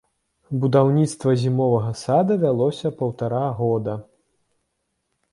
Будаўніцтва 0.61 1.33
зімовага 1.41 1.91
сада 2.03 2.37
вялося 2.45 2.91
паўтара 3.01 3.43
года. 3.61 3.93